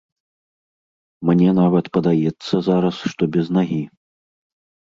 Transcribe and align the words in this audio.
Мне 1.29 1.49
нават 1.59 1.85
падаецца 1.97 2.63
зараз, 2.69 2.95
што 3.13 3.23
без 3.37 3.47
нагі. 3.59 3.81